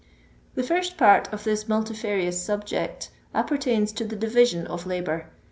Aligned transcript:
The 0.55 0.63
first 0.63 0.97
part 0.97 1.31
of 1.31 1.43
this 1.43 1.67
multifarious 1.69 2.41
subject 2.43 3.11
apper 3.35 3.59
tains 3.59 3.93
to 3.97 4.03
the 4.03 4.15
division 4.15 4.65
of 4.65 4.87
labour. 4.87 5.27